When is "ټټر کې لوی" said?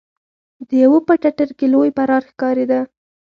1.21-1.89